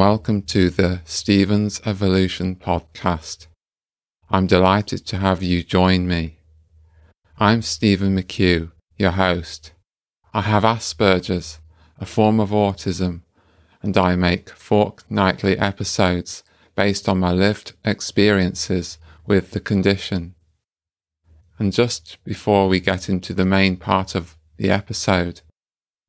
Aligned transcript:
Welcome 0.00 0.44
to 0.44 0.70
the 0.70 1.02
Stephen's 1.04 1.82
Evolution 1.84 2.56
Podcast. 2.56 3.48
I'm 4.30 4.46
delighted 4.46 5.04
to 5.08 5.18
have 5.18 5.42
you 5.42 5.62
join 5.62 6.08
me. 6.08 6.38
I'm 7.38 7.60
Stephen 7.60 8.16
McHugh, 8.16 8.72
your 8.96 9.10
host. 9.10 9.72
I 10.32 10.40
have 10.40 10.62
Asperger's, 10.62 11.60
a 11.98 12.06
form 12.06 12.40
of 12.40 12.48
autism, 12.48 13.24
and 13.82 13.98
I 13.98 14.16
make 14.16 14.48
fortnightly 14.48 15.58
episodes 15.58 16.44
based 16.74 17.06
on 17.06 17.20
my 17.20 17.32
lived 17.32 17.74
experiences 17.84 18.96
with 19.26 19.50
the 19.50 19.60
condition. 19.60 20.34
And 21.58 21.74
just 21.74 22.16
before 22.24 22.68
we 22.68 22.80
get 22.80 23.10
into 23.10 23.34
the 23.34 23.44
main 23.44 23.76
part 23.76 24.14
of 24.14 24.38
the 24.56 24.70
episode, 24.70 25.42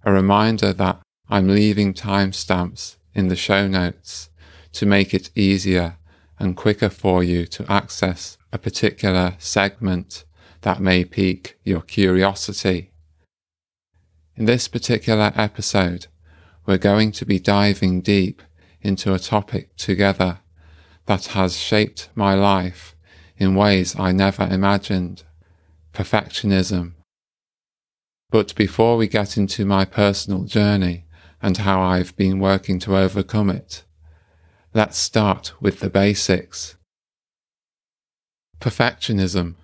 a 0.06 0.14
reminder 0.14 0.72
that 0.72 1.02
I'm 1.30 1.50
leaving 1.50 1.94
timestamps 1.94 2.96
in 3.14 3.28
the 3.28 3.36
show 3.36 3.68
notes 3.68 4.30
to 4.74 4.86
make 4.86 5.14
it 5.14 5.30
easier 5.36 5.98
and 6.40 6.58
quicker 6.58 6.90
for 6.90 7.24
you 7.24 7.46
to 7.46 7.72
access 7.72 8.38
a 8.52 8.58
particular 8.58 9.36
segment 9.38 10.26
that 10.62 10.80
may 10.80 11.04
pique 11.04 11.58
your 11.64 11.82
curiosity. 11.82 12.92
In 14.36 14.46
this 14.46 14.68
particular 14.68 15.32
episode, 15.36 16.08
we're 16.66 16.78
going 16.78 17.12
to 17.14 17.26
be 17.26 17.40
diving 17.40 18.02
deep 18.02 18.42
into 18.82 19.14
a 19.14 19.20
topic 19.20 19.76
together 19.76 20.40
that 21.06 21.28
has 21.28 21.58
shaped 21.58 22.10
my 22.16 22.34
life 22.34 22.96
in 23.38 23.56
ways 23.56 24.00
I 24.00 24.12
never 24.12 24.44
imagined 24.44 25.24
perfectionism. 25.94 26.94
But 28.30 28.56
before 28.56 28.98
we 28.98 29.08
get 29.08 29.36
into 29.36 29.66
my 29.66 29.84
personal 29.84 30.44
journey, 30.44 31.06
and 31.42 31.58
how 31.58 31.82
I've 31.82 32.16
been 32.16 32.40
working 32.40 32.80
to 32.80 32.96
overcome 32.96 33.50
it. 33.50 33.84
Let's 34.74 34.98
start 34.98 35.54
with 35.60 35.80
the 35.80 35.90
basics. 35.90 36.76
Perfectionism. 38.60 39.56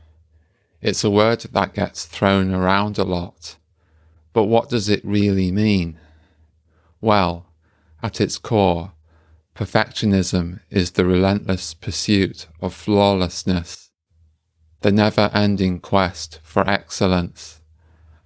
It's 0.81 1.03
a 1.03 1.09
word 1.09 1.42
that 1.53 1.73
gets 1.73 2.06
thrown 2.06 2.53
around 2.53 2.97
a 2.97 3.03
lot, 3.03 3.58
but 4.34 4.45
what 4.45 4.69
does 4.69 4.89
it 4.89 5.03
really 5.03 5.52
mean? 5.52 6.00
Well, 7.00 7.47
at 8.02 8.19
its 8.22 8.38
core, 8.38 8.94
perfectionism 9.56 10.59
is 10.69 10.91
the 10.91 11.06
relentless 11.06 11.73
pursuit 11.73 12.47
of 12.62 12.73
flawlessness, 12.73 13.91
the 14.81 14.91
never 14.91 15.31
ending 15.34 15.80
quest 15.80 16.39
for 16.44 16.67
excellence, 16.69 17.62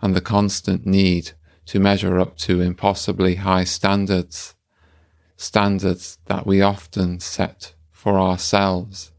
and 0.01 0.15
the 0.15 0.21
constant 0.21 0.85
need 0.85 1.31
to 1.67 1.79
measure 1.79 2.19
up 2.19 2.37
to 2.37 2.61
impossibly 2.61 3.35
high 3.35 3.63
standards, 3.63 4.55
standards 5.37 6.17
that 6.25 6.45
we 6.45 6.61
often 6.61 7.19
set 7.19 7.73
for 7.91 8.19
ourselves. 8.19 9.11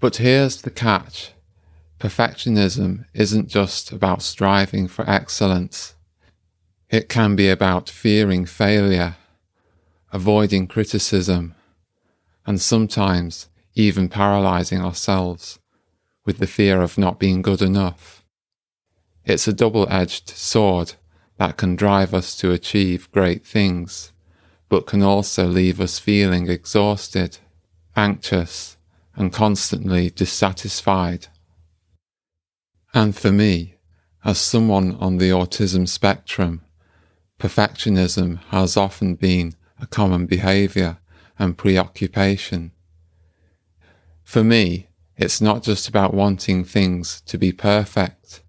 But 0.00 0.16
here's 0.16 0.62
the 0.62 0.70
catch. 0.70 1.32
Perfectionism 1.98 3.04
isn't 3.12 3.48
just 3.48 3.90
about 3.90 4.22
striving 4.22 4.86
for 4.86 5.08
excellence. 5.08 5.96
It 6.88 7.08
can 7.08 7.36
be 7.36 7.48
about 7.48 7.90
fearing 7.90 8.46
failure, 8.46 9.16
avoiding 10.12 10.66
criticism, 10.68 11.54
and 12.46 12.60
sometimes 12.60 13.48
even 13.74 14.08
paralyzing 14.08 14.80
ourselves 14.80 15.58
with 16.24 16.38
the 16.38 16.46
fear 16.46 16.80
of 16.80 16.96
not 16.96 17.18
being 17.18 17.42
good 17.42 17.60
enough. 17.60 18.24
It's 19.24 19.46
a 19.46 19.52
double 19.52 19.86
edged 19.90 20.30
sword 20.30 20.94
that 21.38 21.56
can 21.56 21.76
drive 21.76 22.12
us 22.12 22.36
to 22.36 22.52
achieve 22.52 23.10
great 23.12 23.46
things, 23.46 24.12
but 24.68 24.86
can 24.86 25.02
also 25.02 25.46
leave 25.46 25.80
us 25.80 25.98
feeling 25.98 26.48
exhausted, 26.48 27.38
anxious, 27.96 28.76
and 29.14 29.32
constantly 29.32 30.10
dissatisfied. 30.10 31.28
And 32.92 33.16
for 33.16 33.32
me, 33.32 33.76
as 34.24 34.38
someone 34.38 34.96
on 34.96 35.18
the 35.18 35.30
autism 35.30 35.88
spectrum, 35.88 36.62
perfectionism 37.38 38.42
has 38.48 38.76
often 38.76 39.14
been 39.14 39.54
a 39.80 39.86
common 39.86 40.26
behaviour 40.26 40.98
and 41.38 41.56
preoccupation. 41.56 42.72
For 44.24 44.42
me, 44.42 44.88
it's 45.16 45.40
not 45.40 45.62
just 45.62 45.88
about 45.88 46.14
wanting 46.14 46.64
things 46.64 47.20
to 47.22 47.38
be 47.38 47.52
perfect. 47.52 48.42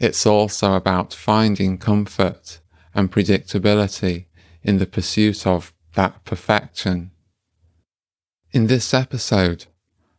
It's 0.00 0.24
also 0.24 0.72
about 0.72 1.12
finding 1.12 1.76
comfort 1.76 2.60
and 2.94 3.12
predictability 3.12 4.24
in 4.62 4.78
the 4.78 4.86
pursuit 4.86 5.46
of 5.46 5.74
that 5.94 6.24
perfection. 6.24 7.10
In 8.50 8.66
this 8.66 8.94
episode, 8.94 9.66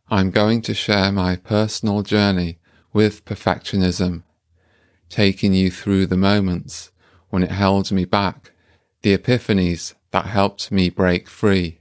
I'm 0.08 0.30
going 0.30 0.62
to 0.62 0.72
share 0.72 1.10
my 1.10 1.34
personal 1.34 2.02
journey 2.02 2.60
with 2.92 3.24
perfectionism, 3.24 4.22
taking 5.08 5.52
you 5.52 5.68
through 5.68 6.06
the 6.06 6.16
moments 6.16 6.92
when 7.30 7.42
it 7.42 7.50
held 7.50 7.90
me 7.90 8.04
back, 8.04 8.52
the 9.02 9.18
epiphanies 9.18 9.94
that 10.12 10.26
helped 10.26 10.70
me 10.70 10.90
break 10.90 11.26
free, 11.28 11.80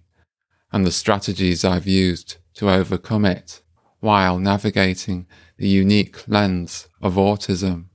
and 0.72 0.88
the 0.88 0.92
strategies 0.92 1.64
I've 1.64 1.86
used 1.86 2.38
to 2.56 2.72
overcome 2.72 3.26
it 3.26 3.62
while 4.00 4.40
navigating 4.40 5.28
the 5.58 5.68
unique 5.68 6.28
lens 6.28 6.88
of 7.00 7.14
autism 7.14 7.90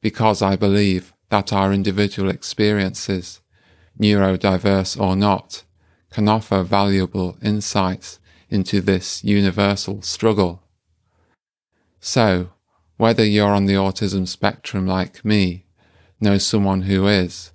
because 0.00 0.42
I 0.42 0.56
believe 0.56 1.12
that 1.28 1.52
our 1.52 1.72
individual 1.72 2.30
experiences, 2.30 3.40
neurodiverse 3.98 5.00
or 5.00 5.16
not, 5.16 5.64
can 6.10 6.28
offer 6.28 6.62
valuable 6.62 7.36
insights 7.42 8.18
into 8.48 8.80
this 8.80 9.22
universal 9.22 10.02
struggle. 10.02 10.62
So, 12.00 12.50
whether 12.96 13.24
you're 13.24 13.54
on 13.54 13.66
the 13.66 13.74
autism 13.74 14.26
spectrum 14.26 14.86
like 14.86 15.24
me, 15.24 15.66
know 16.20 16.38
someone 16.38 16.82
who 16.82 17.06
is, 17.06 17.52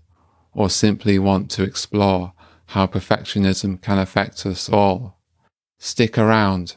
or 0.54 0.70
simply 0.70 1.20
want 1.20 1.52
to 1.52 1.64
explore 1.64 2.34
how 2.68 2.88
perfectionism 2.88 3.82
can 3.82 4.00
affect 4.00 4.46
us 4.46 4.70
all, 4.70 5.20
stick 5.78 6.18
around. 6.18 6.76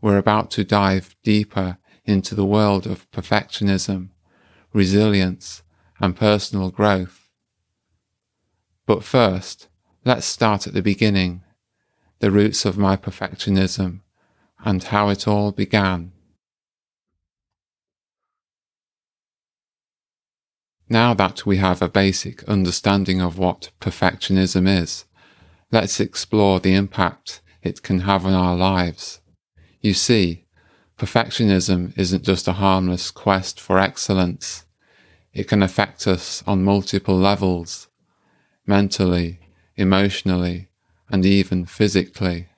We're 0.00 0.18
about 0.18 0.50
to 0.52 0.64
dive 0.64 1.16
deeper 1.24 1.78
into 2.04 2.34
the 2.34 2.46
world 2.46 2.86
of 2.86 3.10
perfectionism 3.10 4.10
resilience, 4.76 5.62
and 5.98 6.14
personal 6.14 6.70
growth. 6.70 7.30
But 8.84 9.02
first, 9.02 9.68
let's 10.04 10.26
start 10.26 10.66
at 10.66 10.74
the 10.74 10.82
beginning, 10.82 11.42
the 12.18 12.30
roots 12.30 12.66
of 12.66 12.76
my 12.76 12.94
perfectionism, 12.94 14.00
and 14.62 14.82
how 14.84 15.08
it 15.08 15.26
all 15.26 15.50
began. 15.50 16.12
Now 20.90 21.14
that 21.14 21.46
we 21.46 21.56
have 21.56 21.80
a 21.80 21.88
basic 21.88 22.44
understanding 22.44 23.22
of 23.22 23.38
what 23.38 23.70
perfectionism 23.80 24.68
is, 24.68 25.06
let's 25.72 26.00
explore 26.00 26.60
the 26.60 26.74
impact 26.74 27.40
it 27.62 27.82
can 27.82 28.00
have 28.00 28.26
on 28.26 28.34
our 28.34 28.54
lives. 28.54 29.20
You 29.80 29.94
see, 29.94 30.44
perfectionism 30.98 31.96
isn't 31.98 32.24
just 32.24 32.46
a 32.46 32.52
harmless 32.52 33.10
quest 33.10 33.58
for 33.58 33.78
excellence. 33.78 34.65
It 35.36 35.48
can 35.48 35.62
affect 35.62 36.06
us 36.06 36.42
on 36.46 36.64
multiple 36.64 37.14
levels 37.14 37.88
mentally, 38.66 39.38
emotionally, 39.76 40.70
and 41.10 41.26
even 41.26 41.66
physically. 41.66 42.48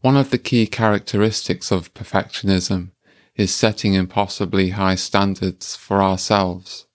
One 0.00 0.16
of 0.16 0.30
the 0.30 0.38
key 0.38 0.68
characteristics 0.68 1.72
of 1.72 1.92
perfectionism 1.92 2.92
is 3.34 3.52
setting 3.52 3.94
impossibly 3.94 4.70
high 4.70 4.94
standards 4.94 5.74
for 5.74 6.00
ourselves. 6.00 6.86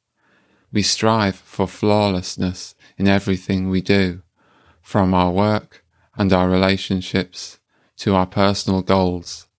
We 0.71 0.83
strive 0.83 1.35
for 1.35 1.67
flawlessness 1.67 2.75
in 2.97 3.09
everything 3.09 3.69
we 3.69 3.81
do, 3.81 4.21
from 4.81 5.13
our 5.13 5.31
work 5.31 5.83
and 6.15 6.31
our 6.31 6.49
relationships 6.49 7.59
to 7.97 8.15
our 8.15 8.25
personal 8.25 8.83
goals. 8.83 9.49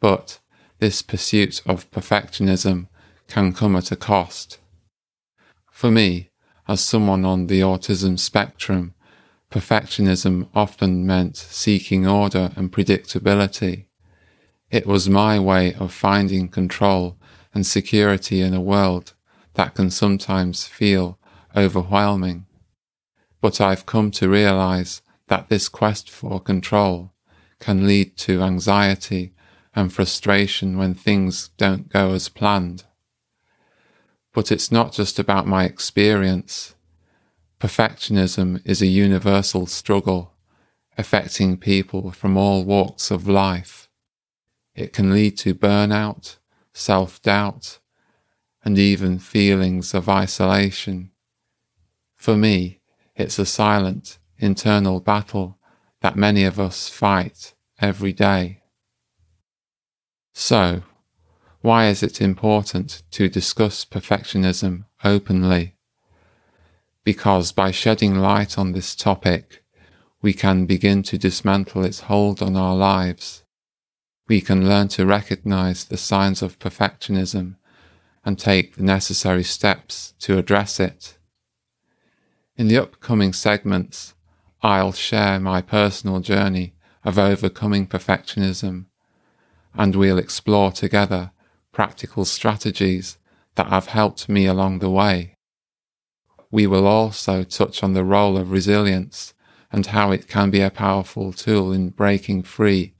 But 0.00 0.40
this 0.80 1.02
pursuit 1.02 1.62
of 1.64 1.88
perfectionism 1.92 2.88
can 3.28 3.52
come 3.52 3.76
at 3.76 3.92
a 3.92 3.96
cost. 3.96 4.58
For 5.70 5.90
me, 5.90 6.30
as 6.66 6.80
someone 6.80 7.24
on 7.24 7.46
the 7.46 7.60
autism 7.60 8.18
spectrum, 8.18 8.94
perfectionism 9.50 10.48
often 10.54 11.06
meant 11.06 11.36
seeking 11.36 12.06
order 12.06 12.50
and 12.56 12.72
predictability. 12.72 13.86
It 14.70 14.86
was 14.86 15.08
my 15.08 15.38
way 15.38 15.74
of 15.74 15.92
finding 15.92 16.48
control 16.48 17.16
and 17.54 17.66
security 17.66 18.42
in 18.42 18.52
a 18.54 18.60
world 18.60 19.14
that 19.54 19.74
can 19.74 19.90
sometimes 19.90 20.66
feel 20.66 21.18
overwhelming. 21.56 22.46
But 23.40 23.60
I've 23.60 23.86
come 23.86 24.10
to 24.12 24.28
realize 24.28 25.00
that 25.28 25.48
this 25.48 25.68
quest 25.68 26.10
for 26.10 26.40
control 26.40 27.12
can 27.60 27.86
lead 27.86 28.16
to 28.18 28.42
anxiety 28.42 29.32
and 29.74 29.92
frustration 29.92 30.76
when 30.76 30.94
things 30.94 31.50
don't 31.56 31.88
go 31.88 32.12
as 32.12 32.28
planned. 32.28 32.84
But 34.32 34.52
it's 34.52 34.70
not 34.70 34.92
just 34.92 35.18
about 35.18 35.46
my 35.46 35.64
experience. 35.64 36.74
Perfectionism 37.60 38.60
is 38.64 38.80
a 38.80 38.86
universal 38.86 39.66
struggle 39.66 40.34
affecting 40.96 41.56
people 41.56 42.10
from 42.10 42.36
all 42.36 42.64
walks 42.64 43.10
of 43.10 43.28
life. 43.28 43.88
It 44.74 44.92
can 44.92 45.12
lead 45.12 45.38
to 45.38 45.54
burnout, 45.54 46.36
self 46.72 47.22
doubt, 47.22 47.78
and 48.64 48.78
even 48.78 49.18
feelings 49.18 49.94
of 49.94 50.08
isolation. 50.08 51.10
For 52.16 52.36
me, 52.36 52.80
it's 53.16 53.38
a 53.38 53.46
silent 53.46 54.18
internal 54.38 55.00
battle 55.00 55.58
that 56.00 56.16
many 56.16 56.44
of 56.44 56.60
us 56.60 56.88
fight 56.88 57.54
every 57.80 58.12
day. 58.12 58.62
So, 60.32 60.82
why 61.60 61.88
is 61.88 62.02
it 62.02 62.20
important 62.20 63.02
to 63.10 63.28
discuss 63.28 63.84
perfectionism 63.84 64.84
openly? 65.02 65.74
Because 67.02 67.50
by 67.50 67.72
shedding 67.72 68.16
light 68.16 68.56
on 68.56 68.72
this 68.72 68.94
topic, 68.94 69.64
we 70.22 70.32
can 70.32 70.66
begin 70.66 71.02
to 71.04 71.18
dismantle 71.18 71.84
its 71.84 72.00
hold 72.00 72.42
on 72.42 72.56
our 72.56 72.76
lives. 72.76 73.42
We 74.28 74.40
can 74.40 74.68
learn 74.68 74.88
to 74.88 75.06
recognize 75.06 75.84
the 75.84 75.96
signs 75.96 76.42
of 76.42 76.58
perfectionism 76.58 77.56
and 78.24 78.38
take 78.38 78.76
the 78.76 78.82
necessary 78.82 79.44
steps 79.44 80.14
to 80.20 80.38
address 80.38 80.78
it. 80.78 81.18
In 82.56 82.68
the 82.68 82.78
upcoming 82.78 83.32
segments, 83.32 84.14
I'll 84.62 84.92
share 84.92 85.40
my 85.40 85.62
personal 85.62 86.20
journey 86.20 86.74
of 87.04 87.18
overcoming 87.18 87.86
perfectionism, 87.86 88.86
and 89.74 89.96
we'll 89.96 90.18
explore 90.18 90.72
together 90.72 91.30
practical 91.72 92.24
strategies 92.24 93.18
that 93.54 93.68
have 93.68 93.86
helped 93.86 94.28
me 94.28 94.46
along 94.46 94.78
the 94.78 94.90
way. 94.90 95.34
We 96.50 96.66
will 96.66 96.86
also 96.86 97.42
touch 97.42 97.82
on 97.82 97.92
the 97.92 98.04
role 98.04 98.38
of 98.38 98.50
resilience 98.50 99.34
and 99.70 99.86
how 99.86 100.12
it 100.12 100.28
can 100.28 100.50
be 100.50 100.60
a 100.60 100.70
powerful 100.70 101.32
tool 101.32 101.72
in 101.72 101.90
breaking 101.90 102.42
free 102.44 102.94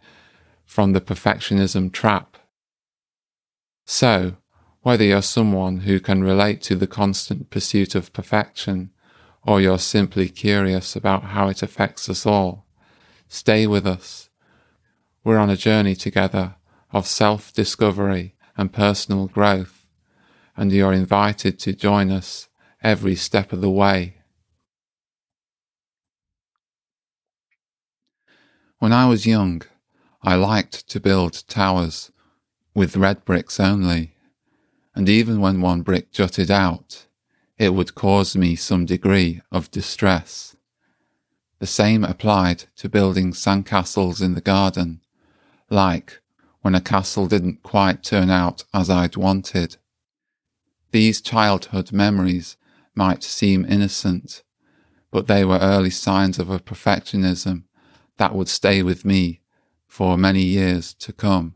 from 0.64 0.92
the 0.92 1.00
perfectionism 1.00 1.92
trap. 1.92 2.36
So, 3.86 4.36
whether 4.82 5.04
you're 5.04 5.22
someone 5.22 5.80
who 5.80 5.98
can 5.98 6.22
relate 6.22 6.60
to 6.62 6.76
the 6.76 6.86
constant 6.86 7.50
pursuit 7.50 7.94
of 7.94 8.12
perfection, 8.12 8.90
or 9.46 9.60
you're 9.60 9.78
simply 9.78 10.28
curious 10.28 10.94
about 10.94 11.24
how 11.24 11.48
it 11.48 11.62
affects 11.62 12.08
us 12.08 12.26
all, 12.26 12.66
stay 13.28 13.66
with 13.66 13.86
us. 13.86 14.28
We're 15.24 15.38
on 15.38 15.50
a 15.50 15.56
journey 15.56 15.94
together 15.94 16.56
of 16.92 17.06
self 17.06 17.52
discovery 17.52 18.34
and 18.58 18.72
personal 18.72 19.28
growth, 19.28 19.86
and 20.56 20.72
you're 20.72 20.92
invited 20.92 21.58
to 21.60 21.72
join 21.72 22.10
us 22.10 22.48
every 22.82 23.14
step 23.14 23.52
of 23.52 23.60
the 23.60 23.70
way. 23.70 24.16
When 28.80 28.92
I 28.92 29.06
was 29.06 29.26
young, 29.26 29.62
I 30.22 30.34
liked 30.34 30.88
to 30.88 31.00
build 31.00 31.44
towers 31.48 32.10
with 32.74 32.96
red 32.96 33.24
bricks 33.24 33.60
only, 33.60 34.16
and 34.94 35.08
even 35.08 35.40
when 35.40 35.60
one 35.60 35.82
brick 35.82 36.12
jutted 36.12 36.50
out, 36.50 37.06
it 37.56 37.70
would 37.70 37.94
cause 37.94 38.36
me 38.36 38.56
some 38.56 38.84
degree 38.84 39.40
of 39.50 39.70
distress. 39.70 40.56
The 41.60 41.66
same 41.66 42.04
applied 42.04 42.64
to 42.76 42.88
building 42.88 43.32
sandcastles 43.32 44.22
in 44.22 44.34
the 44.34 44.40
garden, 44.40 45.00
like 45.70 46.20
when 46.62 46.74
a 46.74 46.80
castle 46.80 47.26
didn't 47.26 47.62
quite 47.62 48.02
turn 48.02 48.30
out 48.30 48.64
as 48.74 48.90
I'd 48.90 49.16
wanted. 49.16 49.76
These 50.90 51.20
childhood 51.20 51.92
memories 51.92 52.56
might 52.94 53.22
seem 53.22 53.64
innocent, 53.64 54.42
but 55.10 55.26
they 55.26 55.44
were 55.44 55.58
early 55.58 55.90
signs 55.90 56.38
of 56.38 56.50
a 56.50 56.58
perfectionism 56.58 57.64
that 58.16 58.34
would 58.34 58.48
stay 58.48 58.82
with 58.82 59.04
me 59.04 59.40
for 59.86 60.18
many 60.18 60.42
years 60.42 60.94
to 60.94 61.12
come. 61.12 61.54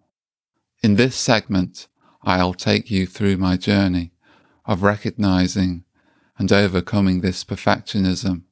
In 0.82 0.96
this 0.96 1.16
segment, 1.16 1.88
I'll 2.22 2.54
take 2.54 2.90
you 2.90 3.06
through 3.06 3.36
my 3.36 3.56
journey 3.56 4.12
of 4.64 4.82
recognizing 4.82 5.84
and 6.38 6.52
overcoming 6.52 7.20
this 7.20 7.44
perfectionism 7.44 8.42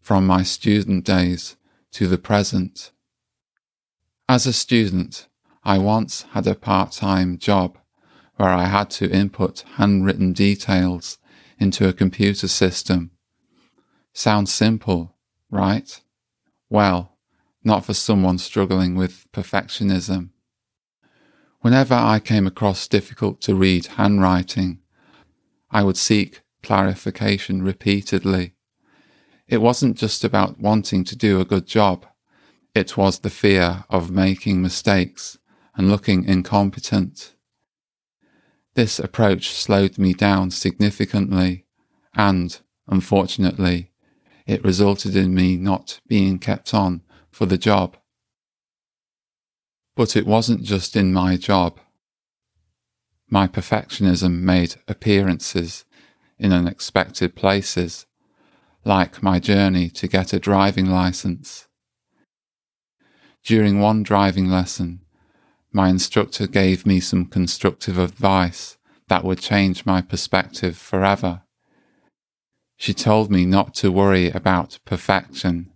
from 0.00 0.26
my 0.26 0.42
student 0.42 1.04
days 1.04 1.56
to 1.92 2.06
the 2.06 2.18
present. 2.18 2.92
As 4.28 4.46
a 4.46 4.52
student, 4.52 5.28
I 5.66 5.78
once 5.78 6.26
had 6.32 6.46
a 6.46 6.54
part-time 6.54 7.38
job 7.38 7.78
where 8.36 8.50
I 8.50 8.64
had 8.64 8.90
to 8.90 9.10
input 9.10 9.64
handwritten 9.76 10.34
details 10.34 11.16
into 11.58 11.88
a 11.88 11.94
computer 11.94 12.48
system. 12.48 13.12
Sounds 14.12 14.52
simple, 14.52 15.16
right? 15.50 16.00
Well, 16.68 17.16
not 17.62 17.86
for 17.86 17.94
someone 17.94 18.36
struggling 18.36 18.94
with 18.94 19.26
perfectionism. 19.32 20.30
Whenever 21.60 21.94
I 21.94 22.20
came 22.20 22.46
across 22.46 22.86
difficult 22.86 23.40
to 23.42 23.54
read 23.54 23.86
handwriting, 23.86 24.80
I 25.70 25.82
would 25.82 25.96
seek 25.96 26.42
clarification 26.62 27.62
repeatedly. 27.62 28.54
It 29.48 29.62
wasn't 29.62 29.96
just 29.96 30.24
about 30.24 30.60
wanting 30.60 31.04
to 31.04 31.16
do 31.16 31.40
a 31.40 31.46
good 31.46 31.66
job. 31.66 32.04
It 32.74 32.98
was 32.98 33.20
the 33.20 33.30
fear 33.30 33.84
of 33.88 34.10
making 34.10 34.60
mistakes 34.60 35.38
and 35.76 35.88
looking 35.90 36.24
incompetent. 36.24 37.34
This 38.74 38.98
approach 38.98 39.50
slowed 39.50 39.98
me 39.98 40.14
down 40.14 40.50
significantly 40.50 41.64
and, 42.14 42.58
unfortunately, 42.88 43.92
it 44.46 44.64
resulted 44.64 45.16
in 45.16 45.34
me 45.34 45.56
not 45.56 46.00
being 46.06 46.38
kept 46.38 46.74
on 46.74 47.02
for 47.30 47.46
the 47.46 47.58
job. 47.58 47.96
But 49.96 50.16
it 50.16 50.26
wasn't 50.26 50.62
just 50.62 50.96
in 50.96 51.12
my 51.12 51.36
job. 51.36 51.78
My 53.28 53.46
perfectionism 53.46 54.40
made 54.40 54.76
appearances 54.86 55.84
in 56.38 56.52
unexpected 56.52 57.34
places, 57.34 58.06
like 58.84 59.22
my 59.22 59.38
journey 59.38 59.88
to 59.90 60.08
get 60.08 60.32
a 60.32 60.38
driving 60.38 60.90
license. 60.90 61.68
During 63.42 63.80
one 63.80 64.02
driving 64.02 64.50
lesson, 64.50 65.03
my 65.74 65.88
instructor 65.88 66.46
gave 66.46 66.86
me 66.86 67.00
some 67.00 67.26
constructive 67.26 67.98
advice 67.98 68.78
that 69.08 69.24
would 69.24 69.40
change 69.40 69.84
my 69.84 70.00
perspective 70.00 70.78
forever. 70.78 71.42
She 72.76 72.94
told 72.94 73.30
me 73.30 73.44
not 73.44 73.74
to 73.76 73.92
worry 73.92 74.30
about 74.30 74.78
perfection 74.84 75.72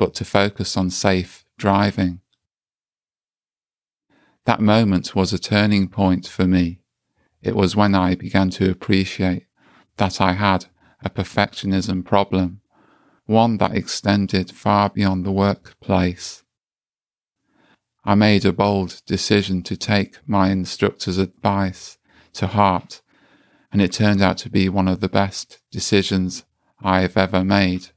but 0.00 0.14
to 0.14 0.24
focus 0.24 0.78
on 0.78 0.88
safe 0.88 1.44
driving. 1.58 2.20
That 4.46 4.58
moment 4.58 5.14
was 5.14 5.34
a 5.34 5.38
turning 5.38 5.88
point 5.88 6.26
for 6.26 6.46
me. 6.46 6.80
It 7.42 7.54
was 7.54 7.76
when 7.76 7.94
I 7.94 8.14
began 8.14 8.48
to 8.50 8.70
appreciate 8.70 9.44
that 9.98 10.18
I 10.18 10.32
had 10.32 10.66
a 11.04 11.10
perfectionism 11.10 12.02
problem, 12.02 12.62
one 13.26 13.58
that 13.58 13.76
extended 13.76 14.50
far 14.50 14.88
beyond 14.88 15.26
the 15.26 15.32
workplace. 15.32 16.44
I 18.04 18.14
made 18.14 18.44
a 18.44 18.52
bold 18.52 19.02
decision 19.06 19.62
to 19.64 19.76
take 19.76 20.18
my 20.26 20.50
instructor's 20.50 21.18
advice 21.18 21.98
to 22.34 22.46
heart, 22.46 23.02
and 23.70 23.82
it 23.82 23.92
turned 23.92 24.22
out 24.22 24.38
to 24.38 24.50
be 24.50 24.68
one 24.68 24.88
of 24.88 25.00
the 25.00 25.08
best 25.08 25.60
decisions 25.70 26.44
I've 26.82 27.16
ever 27.16 27.44
made. 27.44 27.88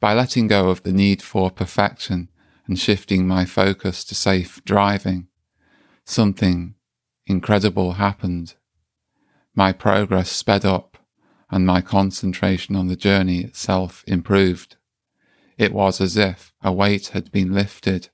By 0.00 0.14
letting 0.14 0.46
go 0.46 0.68
of 0.68 0.84
the 0.84 0.92
need 0.92 1.22
for 1.22 1.50
perfection 1.50 2.28
and 2.66 2.78
shifting 2.78 3.26
my 3.26 3.44
focus 3.44 4.04
to 4.04 4.14
safe 4.14 4.62
driving, 4.64 5.28
something 6.04 6.74
incredible 7.26 7.94
happened. 7.94 8.54
My 9.54 9.72
progress 9.72 10.30
sped 10.30 10.64
up 10.64 10.98
and 11.50 11.66
my 11.66 11.80
concentration 11.80 12.76
on 12.76 12.88
the 12.88 12.96
journey 12.96 13.40
itself 13.40 14.04
improved. 14.06 14.76
It 15.58 15.72
was 15.72 16.00
as 16.00 16.16
if 16.16 16.52
a 16.62 16.72
weight 16.72 17.08
had 17.08 17.32
been 17.32 17.52
lifted, 17.52 18.10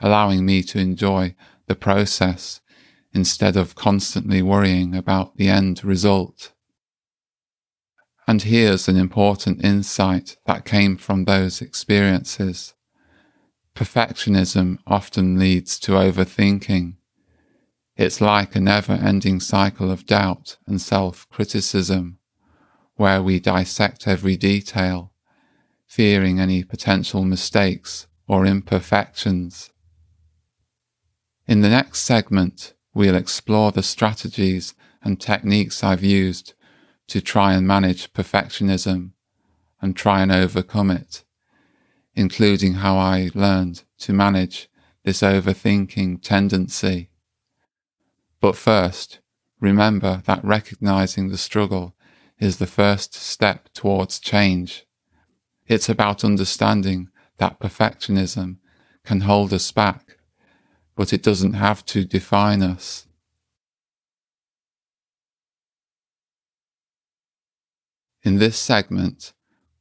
allowing 0.00 0.44
me 0.44 0.62
to 0.62 0.78
enjoy 0.78 1.34
the 1.66 1.74
process 1.74 2.60
instead 3.12 3.56
of 3.56 3.74
constantly 3.74 4.42
worrying 4.42 4.94
about 4.94 5.36
the 5.36 5.48
end 5.48 5.82
result. 5.84 6.52
And 8.28 8.42
here's 8.42 8.88
an 8.88 8.96
important 8.96 9.64
insight 9.64 10.36
that 10.46 10.64
came 10.64 10.96
from 10.96 11.24
those 11.24 11.62
experiences. 11.62 12.74
Perfectionism 13.74 14.78
often 14.86 15.38
leads 15.38 15.78
to 15.80 15.92
overthinking. 15.92 16.96
It's 17.96 18.20
like 18.20 18.54
a 18.54 18.60
never 18.60 18.92
ending 18.92 19.40
cycle 19.40 19.90
of 19.90 20.06
doubt 20.06 20.56
and 20.66 20.80
self 20.80 21.28
criticism, 21.30 22.18
where 22.96 23.22
we 23.22 23.38
dissect 23.38 24.08
every 24.08 24.36
detail, 24.36 25.12
fearing 25.86 26.40
any 26.40 26.64
potential 26.64 27.24
mistakes 27.24 28.06
or 28.26 28.44
imperfections. 28.44 29.70
In 31.48 31.60
the 31.60 31.68
next 31.68 32.00
segment, 32.00 32.74
we'll 32.92 33.14
explore 33.14 33.70
the 33.70 33.82
strategies 33.82 34.74
and 35.02 35.20
techniques 35.20 35.84
I've 35.84 36.02
used 36.02 36.54
to 37.06 37.20
try 37.20 37.54
and 37.54 37.66
manage 37.66 38.12
perfectionism 38.12 39.12
and 39.80 39.94
try 39.94 40.22
and 40.22 40.32
overcome 40.32 40.90
it, 40.90 41.22
including 42.14 42.74
how 42.74 42.96
I 42.96 43.30
learned 43.32 43.84
to 43.98 44.12
manage 44.12 44.68
this 45.04 45.20
overthinking 45.20 46.20
tendency. 46.20 47.10
But 48.40 48.56
first, 48.56 49.20
remember 49.60 50.22
that 50.26 50.44
recognizing 50.44 51.28
the 51.28 51.38
struggle 51.38 51.94
is 52.40 52.56
the 52.56 52.66
first 52.66 53.14
step 53.14 53.68
towards 53.72 54.18
change. 54.18 54.84
It's 55.68 55.88
about 55.88 56.24
understanding 56.24 57.08
that 57.38 57.60
perfectionism 57.60 58.56
can 59.04 59.20
hold 59.20 59.52
us 59.52 59.70
back, 59.70 60.18
but 60.96 61.12
it 61.12 61.22
doesn't 61.22 61.52
have 61.52 61.84
to 61.86 62.04
define 62.04 62.62
us. 62.62 63.06
In 68.22 68.38
this 68.38 68.58
segment, 68.58 69.34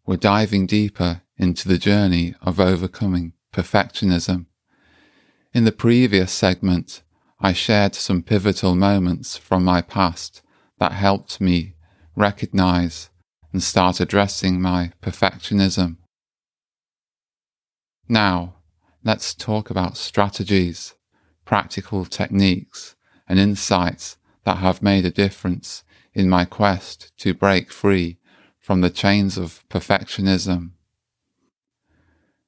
we're 0.06 0.18
diving 0.18 0.68
deeper 0.68 1.22
into 1.38 1.68
the 1.68 1.78
journey 1.78 2.36
of 2.42 2.60
overcoming 2.60 3.34
perfectionism. 3.52 4.46
In 5.54 5.64
the 5.64 5.72
previous 5.72 6.32
segment, 6.32 7.02
I 7.40 7.54
shared 7.54 7.96
some 7.96 8.22
pivotal 8.22 8.76
moments 8.76 9.38
from 9.38 9.64
my 9.64 9.82
past 9.82 10.42
that 10.80 10.92
helped 10.92 11.40
me 11.40 11.76
recognize 12.16 13.10
and 13.52 13.64
start 13.64 14.00
addressing 14.00 14.62
my 14.62 14.92
perfectionism. 15.02 15.98
Now, 18.10 18.56
let's 19.04 19.34
talk 19.34 19.70
about 19.70 19.98
strategies, 19.98 20.95
practical 21.46 22.06
techniques, 22.06 22.96
and 23.28 23.40
insights 23.40 24.18
that 24.44 24.58
have 24.58 24.82
made 24.82 25.06
a 25.06 25.12
difference 25.12 25.84
in 26.14 26.30
my 26.30 26.46
quest 26.46 27.12
to 27.18 27.34
break 27.34 27.72
free 27.72 28.18
from 28.60 28.82
the 28.82 28.90
chains 28.90 29.38
of 29.38 29.64
perfectionism. 29.70 30.72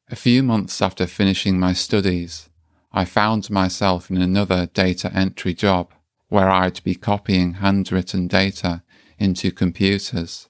A 0.10 0.16
few 0.16 0.42
months 0.42 0.82
after 0.82 1.06
finishing 1.06 1.60
my 1.60 1.74
studies, 1.74 2.50
I 2.92 3.06
found 3.06 3.50
myself 3.50 4.10
in 4.10 4.22
another 4.22 4.68
data 4.68 5.12
entry 5.14 5.54
job 5.54 5.94
where 6.30 6.50
I'd 6.50 6.84
be 6.84 6.96
copying 6.96 7.56
handwritten 7.56 8.28
data 8.28 8.84
into 9.20 9.52
computers. 9.52 10.48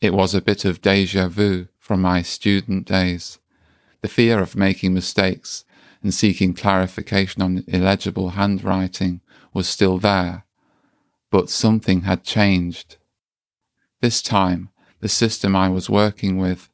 It 0.00 0.12
was 0.12 0.34
a 0.34 0.42
bit 0.42 0.64
of 0.64 0.82
deja 0.82 1.28
vu 1.28 1.68
from 1.78 2.02
my 2.02 2.22
student 2.22 2.86
days. 2.86 3.38
The 4.02 4.08
fear 4.08 4.40
of 4.40 4.56
making 4.56 4.94
mistakes 4.94 5.64
and 6.02 6.12
seeking 6.12 6.54
clarification 6.54 7.42
on 7.42 7.64
illegible 7.68 8.30
handwriting 8.30 9.20
was 9.54 9.68
still 9.68 9.98
there, 9.98 10.44
but 11.30 11.50
something 11.50 12.02
had 12.02 12.24
changed. 12.24 12.96
This 14.00 14.20
time, 14.20 14.70
the 15.00 15.08
system 15.08 15.54
I 15.54 15.68
was 15.68 15.90
working 15.90 16.38
with 16.38 16.68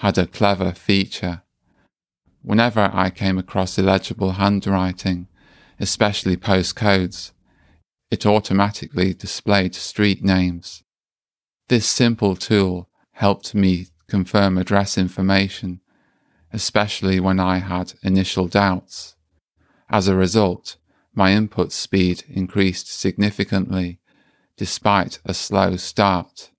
had 0.00 0.18
a 0.18 0.26
clever 0.26 0.72
feature. 0.72 1.42
Whenever 2.42 2.90
I 2.92 3.10
came 3.10 3.38
across 3.38 3.78
illegible 3.78 4.32
handwriting, 4.32 5.28
especially 5.80 6.36
postcodes, 6.36 7.32
it 8.10 8.24
automatically 8.24 9.14
displayed 9.14 9.74
street 9.74 10.22
names. 10.22 10.82
This 11.68 11.86
simple 11.86 12.36
tool 12.36 12.88
helped 13.12 13.54
me 13.54 13.88
confirm 14.06 14.56
address 14.58 14.96
information, 14.96 15.80
especially 16.56 17.20
when 17.20 17.38
I 17.38 17.58
had 17.58 17.92
initial 18.02 18.48
doubts. 18.48 19.14
As 19.90 20.08
a 20.08 20.16
result, 20.16 20.76
my 21.14 21.32
input 21.32 21.70
speed 21.70 22.24
increased 22.28 22.88
significantly 22.88 24.00
despite 24.56 25.18
a 25.26 25.34
slow 25.34 25.76
start. 25.76 26.50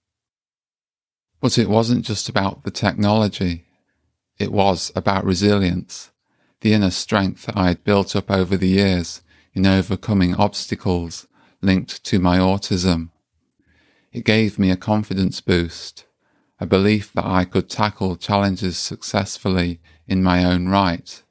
But 1.41 1.57
it 1.57 1.67
wasn't 1.67 2.05
just 2.05 2.29
about 2.29 2.63
the 2.63 2.69
technology. 2.69 3.65
It 4.37 4.51
was 4.51 4.91
about 4.95 5.25
resilience, 5.25 6.11
the 6.61 6.73
inner 6.73 6.91
strength 6.91 7.49
I 7.55 7.69
had 7.69 7.83
built 7.83 8.15
up 8.15 8.29
over 8.29 8.55
the 8.55 8.67
years 8.67 9.21
in 9.55 9.65
overcoming 9.65 10.35
obstacles 10.35 11.25
linked 11.59 12.03
to 12.03 12.19
my 12.19 12.37
autism. 12.37 13.09
It 14.13 14.25
gave 14.25 14.59
me 14.59 14.69
a 14.69 14.77
confidence 14.77 15.41
boost, 15.41 16.05
a 16.59 16.65
belief 16.65 17.13
that 17.13 17.25
I 17.25 17.45
could 17.45 17.69
tackle 17.69 18.15
challenges 18.15 18.77
successfully 18.77 19.79
in 20.07 20.23
my 20.23 20.43
own 20.43 20.67
right. 20.67 21.23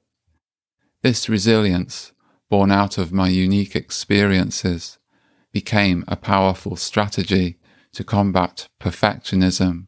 This 1.02 1.28
resilience, 1.28 2.12
born 2.48 2.70
out 2.70 2.98
of 2.98 3.12
my 3.12 3.28
unique 3.28 3.74
experiences, 3.74 4.98
became 5.52 6.04
a 6.06 6.16
powerful 6.16 6.76
strategy 6.76 7.58
to 7.92 8.04
combat 8.04 8.68
perfectionism. 8.80 9.86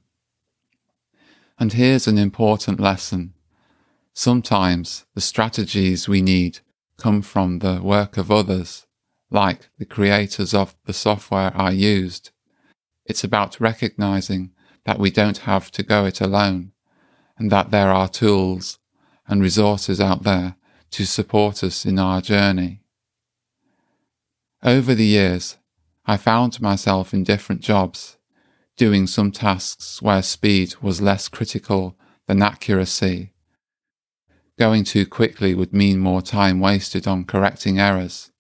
And 1.58 1.72
here's 1.72 2.06
an 2.06 2.18
important 2.18 2.80
lesson. 2.80 3.34
Sometimes 4.14 5.06
the 5.14 5.20
strategies 5.20 6.08
we 6.08 6.22
need 6.22 6.60
come 6.96 7.22
from 7.22 7.60
the 7.60 7.80
work 7.82 8.16
of 8.16 8.30
others, 8.30 8.86
like 9.30 9.68
the 9.78 9.84
creators 9.84 10.54
of 10.54 10.74
the 10.86 10.92
software 10.92 11.52
I 11.54 11.70
used. 11.70 12.30
It's 13.04 13.22
about 13.22 13.60
recognizing 13.60 14.52
that 14.88 14.98
we 14.98 15.10
don't 15.10 15.44
have 15.52 15.70
to 15.70 15.82
go 15.82 16.06
it 16.06 16.18
alone 16.18 16.72
and 17.36 17.52
that 17.52 17.70
there 17.70 17.90
are 17.90 18.08
tools 18.08 18.78
and 19.26 19.42
resources 19.42 20.00
out 20.00 20.22
there 20.22 20.56
to 20.90 21.04
support 21.04 21.62
us 21.62 21.84
in 21.84 21.98
our 21.98 22.22
journey. 22.22 22.80
Over 24.62 24.94
the 24.94 25.04
years, 25.04 25.58
I 26.06 26.16
found 26.16 26.62
myself 26.62 27.12
in 27.12 27.22
different 27.22 27.60
jobs 27.60 28.16
doing 28.78 29.06
some 29.06 29.30
tasks 29.30 30.00
where 30.00 30.22
speed 30.22 30.76
was 30.80 31.02
less 31.02 31.28
critical 31.28 31.94
than 32.26 32.40
accuracy. 32.40 33.34
Going 34.58 34.84
too 34.84 35.04
quickly 35.04 35.54
would 35.54 35.74
mean 35.74 35.98
more 35.98 36.22
time 36.22 36.60
wasted 36.60 37.06
on 37.06 37.26
correcting 37.26 37.78
errors. 37.78 38.30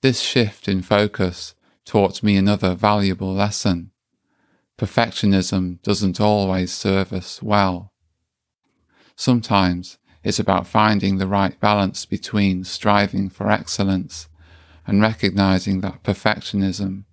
This 0.00 0.22
shift 0.22 0.66
in 0.66 0.80
focus 0.80 1.54
taught 1.84 2.22
me 2.22 2.38
another 2.38 2.74
valuable 2.74 3.34
lesson. 3.34 3.91
Perfectionism 4.78 5.80
doesn't 5.82 6.20
always 6.20 6.72
serve 6.72 7.12
us 7.12 7.42
well. 7.42 7.92
Sometimes 9.16 9.98
it's 10.24 10.38
about 10.38 10.66
finding 10.66 11.18
the 11.18 11.26
right 11.26 11.58
balance 11.60 12.06
between 12.06 12.64
striving 12.64 13.28
for 13.28 13.50
excellence 13.50 14.28
and 14.86 15.00
recognizing 15.00 15.80
that 15.80 16.02
perfectionism 16.02 17.04